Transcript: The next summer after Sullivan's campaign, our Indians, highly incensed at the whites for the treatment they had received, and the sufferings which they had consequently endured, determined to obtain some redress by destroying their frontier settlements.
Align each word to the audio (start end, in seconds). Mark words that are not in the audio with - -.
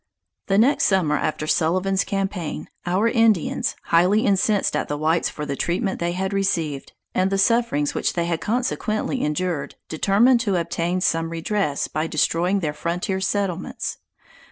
The 0.47 0.57
next 0.57 0.85
summer 0.85 1.15
after 1.15 1.45
Sullivan's 1.45 2.03
campaign, 2.03 2.69
our 2.87 3.07
Indians, 3.07 3.75
highly 3.83 4.25
incensed 4.25 4.75
at 4.75 4.87
the 4.87 4.97
whites 4.97 5.29
for 5.29 5.45
the 5.45 5.55
treatment 5.55 5.99
they 5.99 6.13
had 6.13 6.33
received, 6.33 6.93
and 7.13 7.29
the 7.29 7.37
sufferings 7.37 7.93
which 7.93 8.13
they 8.13 8.25
had 8.25 8.41
consequently 8.41 9.21
endured, 9.21 9.75
determined 9.89 10.39
to 10.39 10.55
obtain 10.55 11.01
some 11.01 11.29
redress 11.29 11.87
by 11.87 12.07
destroying 12.07 12.61
their 12.61 12.73
frontier 12.73 13.21
settlements. 13.21 13.99